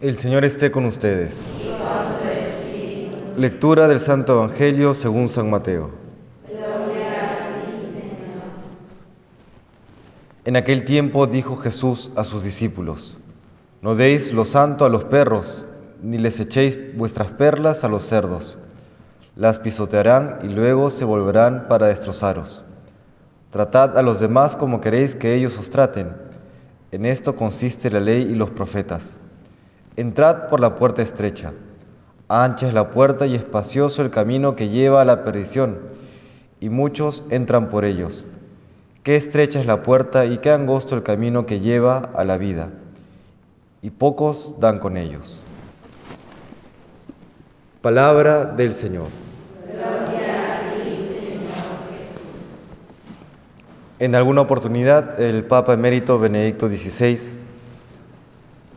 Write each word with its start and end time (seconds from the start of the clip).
El 0.00 0.16
Señor 0.16 0.46
esté 0.46 0.70
con 0.70 0.86
ustedes. 0.86 1.44
Lectura 3.36 3.86
del 3.86 4.00
Santo 4.00 4.32
Evangelio 4.32 4.94
según 4.94 5.28
San 5.28 5.50
Mateo. 5.50 5.90
En 10.46 10.56
aquel 10.56 10.86
tiempo 10.86 11.26
dijo 11.26 11.54
Jesús 11.56 12.12
a 12.16 12.24
sus 12.24 12.42
discípulos, 12.44 13.18
No 13.82 13.94
deis 13.94 14.32
lo 14.32 14.46
santo 14.46 14.86
a 14.86 14.88
los 14.88 15.04
perros, 15.04 15.66
ni 16.02 16.16
les 16.16 16.40
echéis 16.40 16.96
vuestras 16.96 17.32
perlas 17.32 17.84
a 17.84 17.88
los 17.88 18.06
cerdos. 18.06 18.56
Las 19.36 19.58
pisotearán 19.58 20.38
y 20.42 20.46
luego 20.46 20.88
se 20.88 21.04
volverán 21.04 21.68
para 21.68 21.88
destrozaros. 21.88 22.64
Tratad 23.50 23.98
a 23.98 24.02
los 24.02 24.18
demás 24.18 24.56
como 24.56 24.80
queréis 24.80 25.14
que 25.14 25.34
ellos 25.34 25.58
os 25.58 25.68
traten. 25.68 26.16
En 26.90 27.04
esto 27.04 27.36
consiste 27.36 27.90
la 27.90 28.00
ley 28.00 28.22
y 28.22 28.34
los 28.34 28.48
profetas. 28.48 29.18
Entrad 30.00 30.48
por 30.48 30.60
la 30.60 30.76
puerta 30.76 31.02
estrecha. 31.02 31.52
Ancha 32.26 32.68
es 32.68 32.72
la 32.72 32.88
puerta 32.88 33.26
y 33.26 33.34
espacioso 33.34 34.00
el 34.00 34.08
camino 34.08 34.56
que 34.56 34.70
lleva 34.70 35.02
a 35.02 35.04
la 35.04 35.24
perdición, 35.24 35.78
y 36.58 36.70
muchos 36.70 37.24
entran 37.28 37.68
por 37.68 37.84
ellos. 37.84 38.26
Qué 39.02 39.14
estrecha 39.14 39.60
es 39.60 39.66
la 39.66 39.82
puerta 39.82 40.24
y 40.24 40.38
qué 40.38 40.52
angosto 40.52 40.94
el 40.94 41.02
camino 41.02 41.44
que 41.44 41.60
lleva 41.60 41.98
a 42.14 42.24
la 42.24 42.38
vida, 42.38 42.70
y 43.82 43.90
pocos 43.90 44.58
dan 44.58 44.78
con 44.78 44.96
ellos. 44.96 45.42
Palabra 47.82 48.46
del 48.46 48.72
Señor. 48.72 49.08
En 53.98 54.14
alguna 54.14 54.40
oportunidad 54.40 55.20
el 55.20 55.44
Papa 55.44 55.74
emérito 55.74 56.18
Benedicto 56.18 56.70
XVI, 56.70 57.34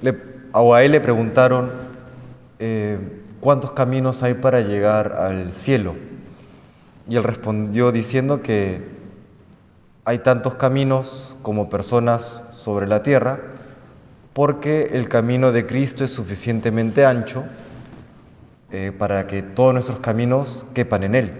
le, 0.00 0.29
o 0.52 0.74
a 0.74 0.82
él 0.82 0.92
le 0.92 1.00
preguntaron 1.00 1.70
eh, 2.58 2.98
cuántos 3.40 3.72
caminos 3.72 4.22
hay 4.22 4.34
para 4.34 4.60
llegar 4.60 5.12
al 5.12 5.52
cielo. 5.52 5.94
Y 7.08 7.16
él 7.16 7.24
respondió 7.24 7.92
diciendo 7.92 8.42
que 8.42 8.82
hay 10.04 10.18
tantos 10.18 10.54
caminos 10.54 11.36
como 11.42 11.68
personas 11.68 12.42
sobre 12.52 12.86
la 12.86 13.02
tierra, 13.02 13.40
porque 14.32 14.90
el 14.92 15.08
camino 15.08 15.52
de 15.52 15.66
Cristo 15.66 16.04
es 16.04 16.12
suficientemente 16.12 17.04
ancho 17.04 17.44
eh, 18.70 18.92
para 18.96 19.26
que 19.26 19.42
todos 19.42 19.72
nuestros 19.72 19.98
caminos 20.00 20.64
quepan 20.74 21.02
en 21.02 21.14
Él. 21.14 21.32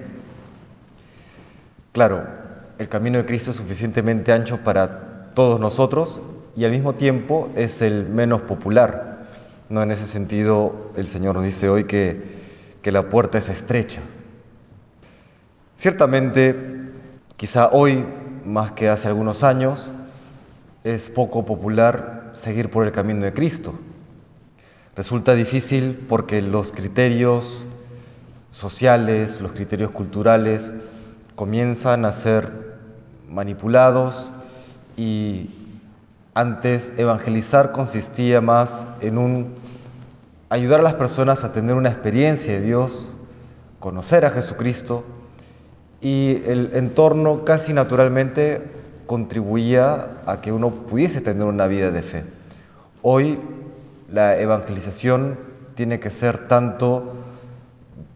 Claro, 1.93 2.25
el 2.79 2.89
camino 2.89 3.19
de 3.19 3.27
Cristo 3.27 3.51
es 3.51 3.57
suficientemente 3.57 4.33
ancho 4.33 4.59
para 4.65 5.33
todos 5.35 5.61
nosotros 5.61 6.21
y 6.57 6.65
al 6.65 6.73
mismo 6.73 6.95
tiempo 6.95 7.51
es 7.55 7.83
el 7.83 8.09
menos 8.09 8.43
popular. 8.43 9.10
No 9.71 9.83
en 9.83 9.93
ese 9.93 10.07
sentido 10.07 10.91
el 10.97 11.07
Señor 11.07 11.37
nos 11.37 11.45
dice 11.45 11.69
hoy 11.69 11.85
que, 11.85 12.21
que 12.83 12.91
la 12.91 13.09
puerta 13.09 13.39
es 13.39 13.49
estrecha. 13.49 14.01
Ciertamente, 15.77 16.57
quizá 17.37 17.71
hoy, 17.71 18.05
más 18.45 18.73
que 18.73 18.89
hace 18.89 19.07
algunos 19.07 19.45
años, 19.45 19.93
es 20.83 21.09
poco 21.09 21.47
popular 21.47 22.33
seguir 22.35 22.69
por 22.69 22.85
el 22.85 22.91
camino 22.91 23.25
de 23.25 23.33
Cristo. 23.33 23.73
Resulta 24.97 25.37
difícil 25.37 26.05
porque 26.09 26.43
los 26.43 26.73
criterios 26.73 27.65
sociales, 28.51 29.41
los 29.41 29.53
criterios 29.53 29.93
culturales 29.93 30.73
comienzan 31.37 32.05
a 32.07 32.13
ser 32.13 32.77
manipulados 33.29 34.33
y 34.97 35.60
antes 36.35 36.93
evangelizar 36.97 37.73
consistía 37.73 38.41
más 38.41 38.87
en 39.01 39.19
un 39.19 39.55
ayudar 40.49 40.81
a 40.81 40.83
las 40.83 40.95
personas 40.95 41.45
a 41.45 41.53
tener 41.53 41.75
una 41.75 41.91
experiencia 41.91 42.53
de 42.53 42.61
Dios, 42.61 43.15
conocer 43.79 44.25
a 44.25 44.31
Jesucristo 44.31 45.05
y 46.01 46.43
el 46.47 46.71
entorno 46.75 47.45
casi 47.45 47.73
naturalmente 47.73 48.63
contribuía 49.07 50.23
a 50.27 50.41
que 50.41 50.53
uno 50.53 50.71
pudiese 50.71 51.21
tener 51.21 51.45
una 51.45 51.67
vida 51.67 51.91
de 51.91 52.03
fe. 52.03 52.25
Hoy 53.03 53.39
la 54.11 54.39
evangelización 54.39 55.39
tiene 55.75 56.01
que 56.01 56.11
ser 56.11 56.49
tanto 56.49 57.15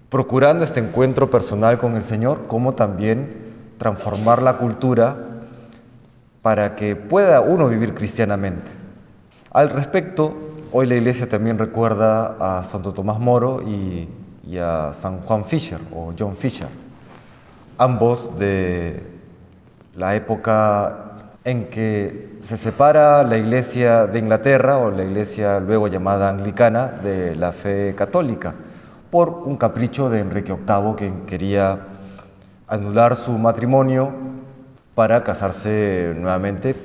procurando 0.08 0.64
este 0.64 0.80
encuentro 0.80 1.30
personal 1.30 1.78
con 1.78 1.96
el 1.96 2.02
Señor 2.02 2.46
como 2.46 2.74
también 2.74 3.54
transformar 3.78 4.42
la 4.42 4.58
cultura 4.58 5.16
para 6.44 6.76
que 6.76 6.94
pueda 6.94 7.40
uno 7.40 7.68
vivir 7.68 7.94
cristianamente. 7.94 8.70
Al 9.50 9.70
respecto, 9.70 10.36
hoy 10.72 10.84
la 10.84 10.96
iglesia 10.96 11.26
también 11.26 11.56
recuerda 11.56 12.36
a 12.38 12.62
Santo 12.64 12.92
Tomás 12.92 13.18
Moro 13.18 13.62
y, 13.62 14.10
a 14.58 14.92
San 14.92 15.20
Juan 15.20 15.46
Fisher 15.46 15.78
o 15.90 16.12
John 16.18 16.36
Fisher, 16.36 16.68
ambos 17.78 18.38
de 18.38 19.02
la 19.96 20.16
época 20.16 21.30
en 21.44 21.70
que 21.70 22.36
se 22.40 22.58
separa 22.58 23.22
la 23.22 23.38
iglesia 23.38 24.06
de 24.06 24.18
Inglaterra 24.18 24.76
o 24.76 24.90
la 24.90 25.02
iglesia 25.02 25.60
luego 25.60 25.88
llamada 25.88 26.28
anglicana 26.28 26.88
de 26.88 27.36
la 27.36 27.52
fe 27.52 27.94
católica 27.96 28.54
por 29.10 29.30
un 29.30 29.56
capricho 29.56 30.10
de 30.10 30.20
Enrique 30.20 30.52
VIII 30.52 30.94
que 30.94 31.10
quería 31.26 31.78
anular 32.68 33.16
su 33.16 33.32
matrimonio 33.38 34.33
para 34.94 35.24
casarse 35.24 36.14
nuevamente 36.16 36.76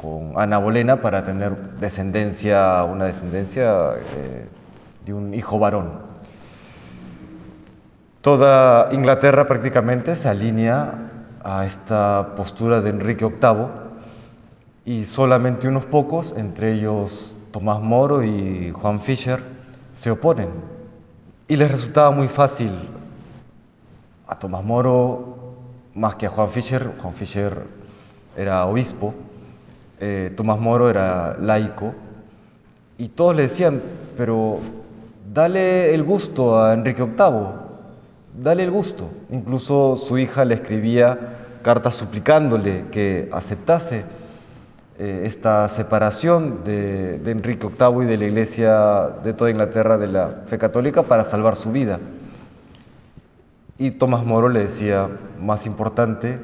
con 0.00 0.32
Ana 0.36 0.58
Bolena 0.58 1.00
para 1.00 1.24
tener 1.24 1.56
descendencia, 1.80 2.84
una 2.84 3.06
descendencia 3.06 3.94
eh, 4.16 4.46
de 5.04 5.12
un 5.12 5.34
hijo 5.34 5.58
varón. 5.58 5.90
Toda 8.20 8.88
Inglaterra 8.92 9.46
prácticamente 9.46 10.14
se 10.16 10.28
alinea 10.28 10.94
a 11.42 11.64
esta 11.64 12.34
postura 12.36 12.80
de 12.80 12.90
Enrique 12.90 13.24
VIII 13.24 13.66
y 14.84 15.04
solamente 15.04 15.68
unos 15.68 15.84
pocos, 15.86 16.34
entre 16.36 16.72
ellos 16.72 17.34
Tomás 17.52 17.80
Moro 17.80 18.22
y 18.22 18.70
Juan 18.72 19.00
Fischer, 19.00 19.42
se 19.94 20.10
oponen. 20.10 20.50
Y 21.48 21.56
les 21.56 21.70
resultaba 21.70 22.10
muy 22.10 22.28
fácil 22.28 22.72
a 24.26 24.38
Tomás 24.38 24.62
Moro 24.62 25.37
más 25.98 26.14
que 26.14 26.26
a 26.26 26.30
Juan 26.30 26.48
Fischer. 26.48 26.92
Juan 27.02 27.12
Fischer 27.12 27.64
era 28.36 28.64
obispo, 28.66 29.14
eh, 30.00 30.32
Tomás 30.36 30.60
Moro 30.60 30.88
era 30.88 31.36
laico, 31.40 31.92
y 32.96 33.08
todos 33.08 33.34
le 33.34 33.42
decían, 33.42 33.82
pero 34.16 34.60
dale 35.32 35.92
el 35.92 36.04
gusto 36.04 36.60
a 36.62 36.72
Enrique 36.72 37.02
VIII, 37.02 37.46
dale 38.40 38.62
el 38.62 38.70
gusto. 38.70 39.08
Incluso 39.30 39.96
su 39.96 40.18
hija 40.18 40.44
le 40.44 40.54
escribía 40.54 41.18
cartas 41.62 41.96
suplicándole 41.96 42.86
que 42.92 43.28
aceptase 43.32 44.04
eh, 44.98 45.22
esta 45.26 45.68
separación 45.68 46.64
de, 46.64 47.18
de 47.18 47.30
Enrique 47.30 47.66
VIII 47.66 48.04
y 48.04 48.06
de 48.06 48.16
la 48.16 48.24
iglesia 48.24 49.10
de 49.24 49.32
toda 49.32 49.50
Inglaterra 49.50 49.98
de 49.98 50.06
la 50.06 50.42
fe 50.46 50.58
católica 50.58 51.02
para 51.02 51.24
salvar 51.24 51.56
su 51.56 51.72
vida. 51.72 51.98
Y 53.78 53.92
Tomás 53.92 54.24
Moro 54.24 54.48
le 54.48 54.60
decía, 54.60 55.08
más 55.40 55.64
importante 55.64 56.40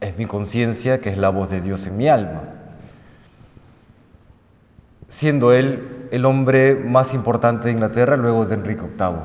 es 0.00 0.18
mi 0.18 0.26
conciencia, 0.26 1.00
que 1.00 1.08
es 1.08 1.16
la 1.16 1.30
voz 1.30 1.48
de 1.48 1.62
Dios 1.62 1.86
en 1.86 1.96
mi 1.96 2.06
alma. 2.06 2.42
Siendo 5.08 5.54
él 5.54 6.08
el 6.10 6.26
hombre 6.26 6.74
más 6.74 7.14
importante 7.14 7.66
de 7.66 7.72
Inglaterra 7.72 8.18
luego 8.18 8.44
de 8.44 8.56
Enrique 8.56 8.82
VIII. 8.82 9.20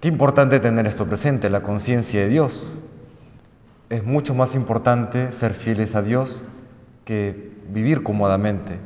Qué 0.00 0.08
importante 0.08 0.60
tener 0.60 0.86
esto 0.86 1.06
presente, 1.06 1.48
la 1.48 1.62
conciencia 1.62 2.20
de 2.20 2.28
Dios. 2.28 2.70
Es 3.88 4.04
mucho 4.04 4.34
más 4.34 4.54
importante 4.54 5.32
ser 5.32 5.54
fieles 5.54 5.94
a 5.94 6.02
Dios 6.02 6.44
que 7.06 7.52
vivir 7.70 8.02
cómodamente. 8.02 8.78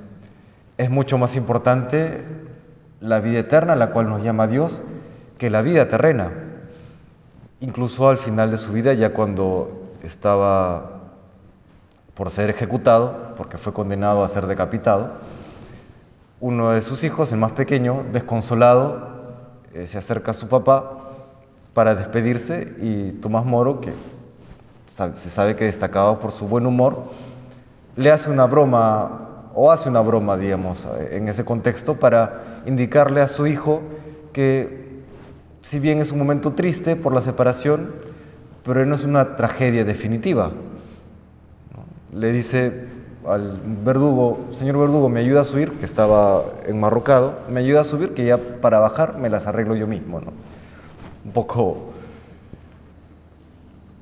Es 0.77 0.89
mucho 0.91 1.19
más 1.19 1.35
importante 1.35 2.23
la 3.01 3.19
vida 3.19 3.41
eterna 3.41 3.73
a 3.73 3.77
la 3.77 3.91
cual 3.91 4.09
nos 4.09 4.23
llama 4.23 4.47
Dios 4.47 4.85
que 5.39 5.51
la 5.51 5.63
vida 5.63 5.89
terrena. 5.89 6.33
Incluso 7.61 8.09
al 8.09 8.19
final 8.19 8.51
de 8.51 8.59
su 8.59 8.73
vida, 8.73 8.93
ya 8.95 9.15
cuando 9.15 9.91
estaba 10.03 10.99
por 12.15 12.31
ser 12.31 12.51
ejecutado, 12.51 13.35
porque 13.37 13.59
fue 13.59 13.73
condenado 13.73 14.25
a 14.25 14.29
ser 14.29 14.47
decapitado, 14.47 15.13
uno 16.41 16.71
de 16.71 16.83
sus 16.83 17.05
hijos, 17.05 17.33
el 17.33 17.39
más 17.39 17.53
pequeño, 17.53 18.05
desconsolado, 18.13 19.09
eh, 19.73 19.87
se 19.87 19.99
acerca 19.99 20.33
a 20.33 20.35
su 20.35 20.49
papá 20.49 20.99
para 21.75 21.95
despedirse 21.95 22.75
y 22.81 23.13
Tomás 23.13 23.45
Moro, 23.45 23.81
que 23.81 23.93
se 24.87 25.31
sabe 25.31 25.55
que 25.55 25.65
destacaba 25.65 26.19
por 26.19 26.33
su 26.33 26.49
buen 26.49 26.67
humor, 26.67 27.05
le 27.95 28.11
hace 28.11 28.31
una 28.31 28.47
broma, 28.47 29.51
o 29.55 29.71
hace 29.71 29.89
una 29.89 30.01
broma, 30.01 30.37
digamos, 30.37 30.87
en 31.11 31.29
ese 31.29 31.45
contexto, 31.45 31.95
para 31.95 32.63
indicarle 32.67 33.21
a 33.21 33.29
su 33.29 33.47
hijo 33.47 33.83
que 34.33 34.88
si 35.63 35.79
bien 35.79 36.01
es 36.01 36.13
un 36.13 36.19
momento 36.19 36.53
triste 36.53 36.97
por 36.97 37.13
la 37.13 37.23
separación, 37.23 37.93
pero 38.65 38.85
no 38.87 38.95
es 38.95 39.05
una 39.05 39.37
tragedia 39.37 39.85
definitiva. 39.85 40.53
Le 42.13 42.33
dice, 42.33 42.87
al 43.27 43.61
verdugo, 43.85 44.47
señor 44.51 44.79
verdugo, 44.79 45.09
¿me 45.09 45.21
ayuda 45.21 45.43
a 45.43 45.45
subir? 45.45 45.73
Que 45.73 45.85
estaba 45.85 46.45
enmarrocado, 46.67 47.41
¿me 47.51 47.61
ayuda 47.61 47.83
a 47.83 47.85
subir? 47.85 48.15
Que 48.15 48.25
ya 48.25 48.39
para 48.39 48.79
bajar 48.79 49.19
me 49.19 49.29
las 49.29 49.47
arreglo 49.47 49.75
yo 49.77 49.87
mismo, 49.87 50.21
¿no? 50.21 50.33
Un 51.25 51.33
poco 51.33 51.93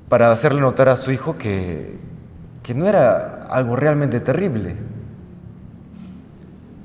para 0.09 0.31
hacerle 0.31 0.61
notar 0.61 0.87
a 0.89 0.95
su 0.95 1.11
hijo 1.11 1.37
que, 1.37 1.97
que 2.63 2.73
no 2.73 2.87
era 2.87 3.45
algo 3.49 3.75
realmente 3.75 4.19
terrible. 4.19 4.75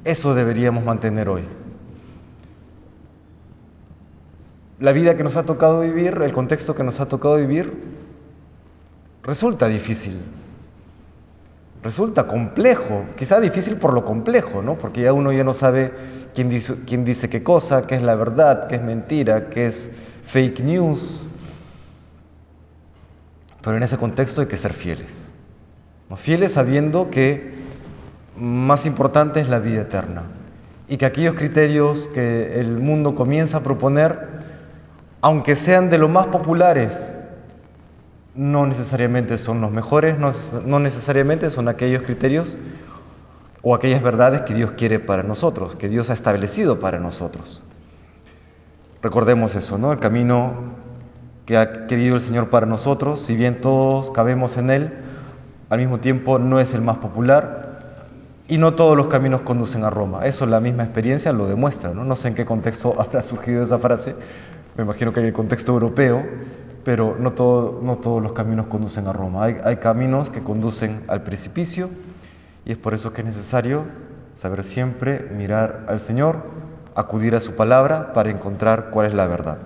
Eso 0.04 0.34
deberíamos 0.34 0.84
mantener 0.84 1.28
hoy. 1.28 1.42
La 4.82 4.93
vida 4.93 5.17
que 5.17 5.25
nos 5.25 5.37
ha 5.37 5.44
tocado 5.44 5.81
vivir, 5.81 6.19
el 6.20 6.32
contexto 6.34 6.75
que 6.75 6.84
nos 6.84 7.00
ha 7.00 7.06
tocado 7.06 7.37
vivir, 7.37 7.73
resulta 9.23 9.69
difícil 9.69 10.20
resulta 11.82 12.26
complejo, 12.26 13.05
quizá 13.17 13.40
difícil 13.40 13.76
por 13.76 13.93
lo 13.93 14.05
complejo, 14.05 14.62
¿no? 14.62 14.79
porque 14.79 15.02
ya 15.02 15.12
uno 15.12 15.32
ya 15.32 15.44
no 15.44 15.52
sabe 15.52 15.93
quién 16.34 16.49
dice, 16.49 17.29
qué 17.29 17.43
cosa, 17.43 17.87
qué 17.87 17.96
es 17.96 18.02
la 18.02 18.14
verdad, 18.14 18.69
qué 18.69 18.76
es 18.76 18.82
mentira, 18.82 19.49
qué 19.50 19.67
es 19.67 19.90
fake 20.23 20.61
news. 20.61 21.25
Pero 23.62 23.76
en 23.76 23.82
ese 23.82 23.96
contexto 23.96 24.40
hay 24.40 24.46
que 24.46 24.56
ser 24.56 24.73
fieles. 24.73 25.26
Fieles 26.17 26.52
sabiendo 26.52 27.11
que 27.11 27.52
más 28.37 28.87
importante 28.87 29.40
es 29.40 29.49
la 29.49 29.61
vida 29.61 29.82
eterna 29.82 30.25
y 30.87 30.99
que 30.99 31.06
aquellos 31.06 31.34
criterios 31.34 32.06
que 32.08 32.61
el 32.61 32.79
mundo 32.79 33.14
comienza 33.14 33.58
a 33.58 33.62
proponer, 33.62 34.42
aunque 35.22 35.54
sean 35.54 35.88
de 35.88 35.98
lo 35.98 36.08
más 36.08 36.26
populares, 36.26 37.12
no 38.34 38.66
necesariamente 38.66 39.38
son 39.38 39.60
los 39.60 39.70
mejores, 39.70 40.16
no, 40.19 40.80
necesariamente 40.80 41.48
son 41.48 41.69
aquellos 41.69 42.02
criterios 42.02 42.58
o 43.62 43.74
aquellas 43.74 44.02
verdades 44.02 44.42
que 44.42 44.52
Dios 44.52 44.72
quiere 44.72 44.98
para 44.98 45.22
nosotros, 45.22 45.76
que 45.76 45.88
Dios 45.88 46.10
ha 46.10 46.14
establecido 46.14 46.80
para 46.80 46.98
nosotros. 46.98 47.62
Recordemos 49.00 49.54
eso, 49.54 49.78
¿no? 49.78 49.92
El 49.92 50.00
camino 50.00 50.54
que 51.46 51.56
ha 51.56 51.86
querido 51.86 52.16
el 52.16 52.20
Señor 52.20 52.50
para 52.50 52.66
nosotros, 52.66 53.20
si 53.20 53.36
bien 53.36 53.60
todos 53.60 54.10
cabemos 54.10 54.56
en 54.56 54.70
Él, 54.70 54.92
al 55.70 55.78
mismo 55.78 56.00
tiempo 56.00 56.40
no 56.40 56.58
es 56.58 56.74
el 56.74 56.80
más 56.80 56.98
popular 56.98 57.62
y 58.48 58.58
no 58.58 58.74
todos 58.74 58.96
los 58.96 59.06
caminos 59.06 59.42
conducen 59.42 59.84
a 59.84 59.90
Roma. 59.90 60.26
Eso 60.26 60.46
la 60.46 60.60
misma 60.60 60.82
experiencia 60.82 61.32
lo 61.32 61.46
demuestra, 61.46 61.94
¿no? 61.94 62.04
No 62.04 62.16
sé 62.16 62.28
en 62.28 62.34
qué 62.34 62.44
contexto 62.44 62.94
habrá 63.00 63.22
surgido 63.22 63.62
esa 63.62 63.78
frase, 63.78 64.16
me 64.76 64.84
imagino 64.84 65.12
que 65.12 65.20
en 65.20 65.26
el 65.26 65.32
contexto 65.32 65.72
europeo, 65.72 66.24
pero 66.84 67.16
no, 67.19 67.30
no 67.30 67.98
todos 67.98 68.22
los 68.22 68.32
caminos 68.32 68.66
conducen 68.66 69.06
a 69.06 69.12
Roma. 69.12 69.44
Hay, 69.44 69.56
hay 69.62 69.76
caminos 69.76 70.30
que 70.30 70.42
conducen 70.42 71.04
al 71.08 71.22
precipicio 71.22 71.90
y 72.64 72.72
es 72.72 72.78
por 72.78 72.94
eso 72.94 73.12
que 73.12 73.20
es 73.20 73.26
necesario 73.26 73.84
saber 74.34 74.64
siempre 74.64 75.28
mirar 75.36 75.84
al 75.88 76.00
Señor, 76.00 76.42
acudir 76.94 77.34
a 77.34 77.40
su 77.40 77.54
palabra 77.54 78.12
para 78.12 78.30
encontrar 78.30 78.90
cuál 78.90 79.06
es 79.06 79.14
la 79.14 79.26
verdad. 79.26 79.58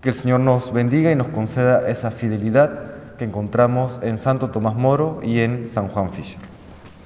Que 0.00 0.10
el 0.10 0.14
Señor 0.14 0.40
nos 0.40 0.72
bendiga 0.72 1.10
y 1.10 1.16
nos 1.16 1.28
conceda 1.28 1.88
esa 1.88 2.10
fidelidad 2.10 3.16
que 3.16 3.24
encontramos 3.24 4.00
en 4.02 4.18
Santo 4.18 4.50
Tomás 4.50 4.74
Moro 4.74 5.20
y 5.22 5.40
en 5.40 5.68
San 5.68 5.88
Juan 5.88 6.12
Fischer. 6.12 6.53